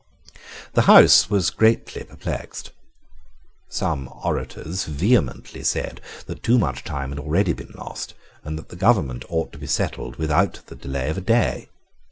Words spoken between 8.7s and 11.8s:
government ought to be settled without the delay of a day.